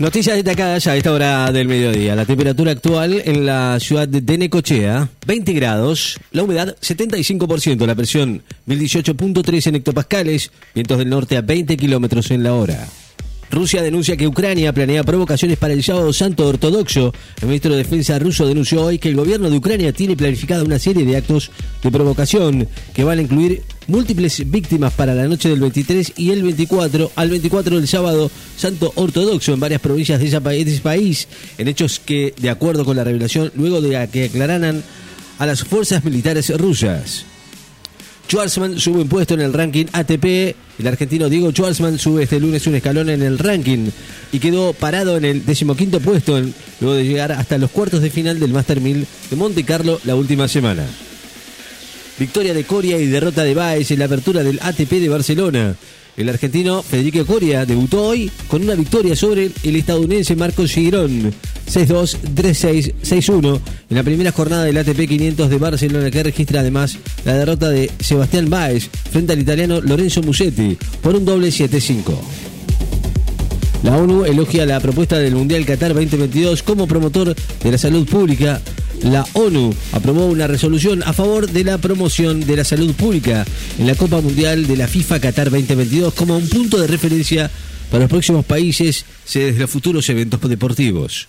[0.00, 2.16] Noticias destacadas a esta hora del mediodía.
[2.16, 6.18] La temperatura actual en la ciudad de Necochea, 20 grados.
[6.32, 7.84] La humedad, 75%.
[7.84, 10.52] La presión, 1018.3 en hectopascales.
[10.74, 12.88] Vientos del norte a 20 kilómetros en la hora.
[13.50, 17.12] Rusia denuncia que Ucrania planea provocaciones para el sábado santo ortodoxo.
[17.42, 20.78] El ministro de Defensa ruso denunció hoy que el gobierno de Ucrania tiene planificada una
[20.78, 21.50] serie de actos
[21.82, 26.42] de provocación que van a incluir múltiples víctimas para la noche del 23 y el
[26.42, 31.28] 24 al 24 del sábado santo ortodoxo en varias provincias de ese país,
[31.58, 34.82] en hechos que, de acuerdo con la revelación, luego de que aclararan
[35.38, 37.24] a las fuerzas militares rusas.
[38.28, 40.54] Schwarzman sube un puesto en el ranking ATP.
[40.78, 43.90] El argentino Diego Schwarzman sube este lunes un escalón en el ranking
[44.30, 46.40] y quedó parado en el decimoquinto puesto
[46.80, 50.14] luego de llegar hasta los cuartos de final del Master 1000 de Monte Carlo la
[50.14, 50.86] última semana.
[52.20, 55.74] Victoria de Coria y derrota de Baez en la apertura del ATP de Barcelona.
[56.18, 61.32] El argentino Federico Coria debutó hoy con una victoria sobre el estadounidense Marcos Girón,
[61.66, 66.98] 6-2, 3-6, 6-1 en la primera jornada del ATP 500 de Barcelona que registra además
[67.24, 72.02] la derrota de Sebastián Baez frente al italiano Lorenzo Musetti por un doble 7-5.
[73.82, 78.60] La ONU elogia la propuesta del Mundial Qatar 2022 como promotor de la salud pública
[79.02, 83.46] la ONU aprobó una resolución a favor de la promoción de la salud pública
[83.78, 87.50] en la Copa Mundial de la FIFA Qatar 2022 como un punto de referencia
[87.90, 91.28] para los próximos países sedes de los futuros eventos deportivos.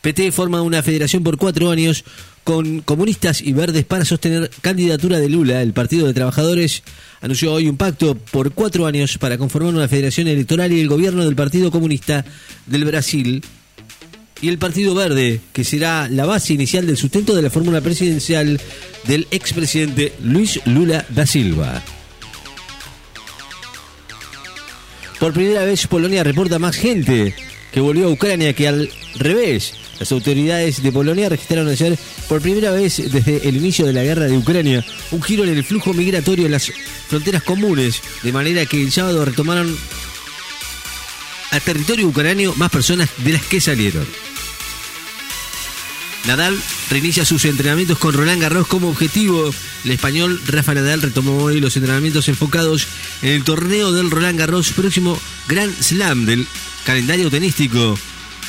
[0.00, 2.04] PT forma una federación por cuatro años
[2.44, 5.62] con comunistas y verdes para sostener candidatura de Lula.
[5.62, 6.84] El Partido de Trabajadores
[7.20, 11.24] anunció hoy un pacto por cuatro años para conformar una federación electoral y el gobierno
[11.24, 12.24] del Partido Comunista
[12.66, 13.42] del Brasil
[14.40, 18.60] y el Partido Verde, que será la base inicial del sustento de la fórmula presidencial
[19.04, 21.82] del expresidente Luis Lula da Silva.
[25.18, 27.34] Por primera vez Polonia reporta más gente
[27.72, 29.74] que volvió a Ucrania que al revés.
[29.98, 31.98] Las autoridades de Polonia registraron ayer
[32.28, 35.64] por primera vez desde el inicio de la guerra de Ucrania un giro en el
[35.64, 36.70] flujo migratorio en las
[37.08, 39.74] fronteras comunes, de manera que el sábado retomaron
[41.50, 44.06] a territorio ucranio más personas de las que salieron.
[46.26, 46.60] Nadal
[46.90, 49.52] reinicia sus entrenamientos con Roland Garros como objetivo.
[49.84, 52.86] El español Rafa Nadal retomó hoy los entrenamientos enfocados
[53.22, 56.46] en el torneo del Roland Garros próximo Grand Slam del
[56.84, 57.98] calendario tenístico,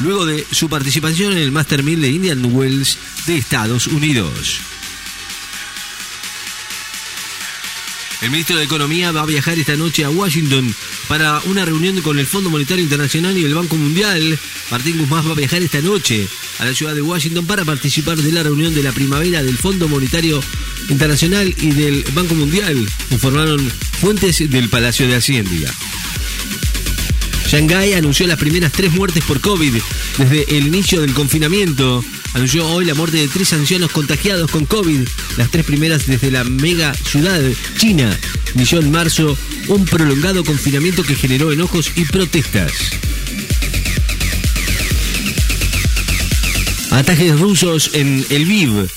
[0.00, 4.60] luego de su participación en el Master 1000 de Indian Wells de Estados Unidos.
[8.24, 10.74] El ministro de Economía va a viajar esta noche a Washington
[11.08, 14.38] para una reunión con el Fondo Monetario Internacional y el Banco Mundial.
[14.70, 16.26] Martín Guzmán va a viajar esta noche
[16.58, 19.88] a la ciudad de Washington para participar de la reunión de la primavera del Fondo
[19.88, 20.40] Monetario
[20.88, 23.60] Internacional y del Banco Mundial, informaron
[24.00, 25.70] fuentes del Palacio de Hacienda.
[27.54, 29.76] Shanghái anunció las primeras tres muertes por COVID
[30.18, 35.06] desde el inicio del confinamiento anunció hoy la muerte de tres ancianos contagiados con COVID,
[35.36, 37.40] las tres primeras desde la mega ciudad
[37.78, 38.18] china.
[38.56, 39.38] Inició en marzo
[39.68, 42.72] un prolongado confinamiento que generó enojos y protestas.
[46.90, 48.88] Ataques rusos en Lviv,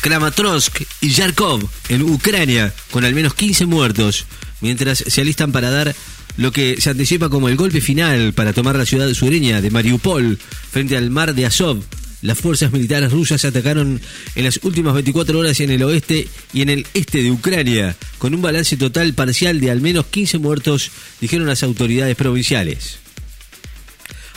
[0.00, 4.24] Kramatorsk y Yarkov en Ucrania, con al menos 15 muertos,
[4.62, 5.94] mientras se alistan para dar
[6.38, 10.38] lo que se anticipa como el golpe final para tomar la ciudad sureña de Mariupol
[10.70, 11.82] frente al mar de Azov
[12.20, 14.00] las fuerzas militares rusas atacaron
[14.34, 18.34] en las últimas 24 horas en el oeste y en el este de Ucrania, con
[18.34, 20.90] un balance total parcial de al menos 15 muertos,
[21.20, 22.98] dijeron las autoridades provinciales.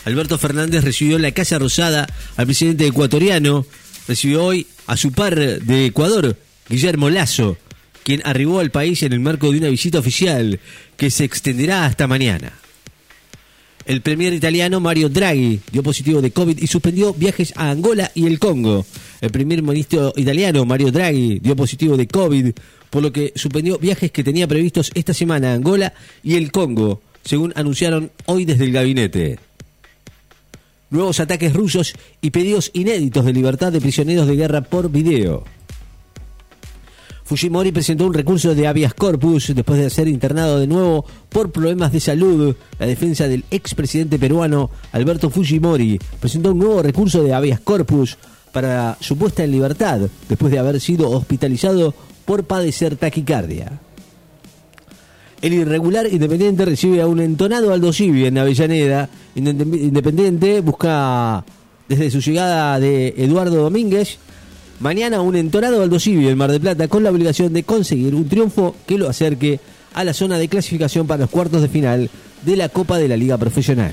[0.05, 2.07] Alberto Fernández recibió en la Casa Rosada
[2.37, 3.65] al presidente ecuatoriano,
[4.07, 6.37] recibió hoy a su par de Ecuador,
[6.69, 7.57] Guillermo Lazo,
[8.03, 10.59] quien arribó al país en el marco de una visita oficial
[10.97, 12.53] que se extenderá hasta mañana.
[13.85, 18.27] El premier italiano Mario Draghi dio positivo de COVID y suspendió viajes a Angola y
[18.27, 18.85] el Congo.
[19.21, 22.51] El primer ministro italiano Mario Draghi dio positivo de COVID,
[22.89, 27.01] por lo que suspendió viajes que tenía previstos esta semana a Angola y el Congo,
[27.23, 29.39] según anunciaron hoy desde el gabinete.
[30.91, 35.45] Nuevos ataques rusos y pedidos inéditos de libertad de prisioneros de guerra por video.
[37.31, 41.93] Fujimori presentó un recurso de habeas corpus después de ser internado de nuevo por problemas
[41.93, 42.53] de salud.
[42.77, 48.17] La defensa del expresidente peruano Alberto Fujimori presentó un nuevo recurso de habeas corpus
[48.51, 51.93] para su puesta en libertad después de haber sido hospitalizado
[52.25, 53.79] por padecer taquicardia.
[55.41, 59.07] El irregular Independiente recibe a un entonado Aldo Civi en Avellaneda.
[59.35, 61.45] Independiente busca
[61.87, 64.19] desde su llegada de Eduardo Domínguez
[64.81, 68.75] Mañana un entonado Aldo en Mar del Plata con la obligación de conseguir un triunfo
[68.87, 69.59] que lo acerque
[69.93, 72.09] a la zona de clasificación para los cuartos de final
[72.43, 73.91] de la Copa de la Liga Profesional.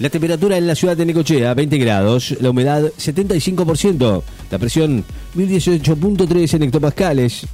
[0.00, 5.04] La temperatura en la ciudad de Necochea, 20 grados, la humedad 75%, la presión
[5.36, 7.46] 1018.3 en hectopascales,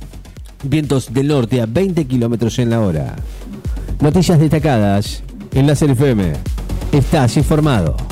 [0.62, 3.14] vientos del norte a 20 kilómetros en la hora.
[4.00, 6.32] Noticias destacadas en la FM.
[6.92, 8.09] Estás informado.